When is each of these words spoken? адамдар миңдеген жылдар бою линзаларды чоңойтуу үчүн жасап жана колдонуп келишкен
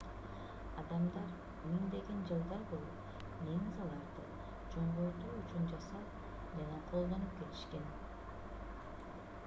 адамдар 0.83 1.25
миңдеген 1.73 2.23
жылдар 2.29 2.63
бою 2.71 3.27
линзаларды 3.49 4.25
чоңойтуу 4.75 5.35
үчүн 5.43 5.67
жасап 5.75 6.17
жана 6.61 6.79
колдонуп 6.89 7.37
келишкен 7.43 7.85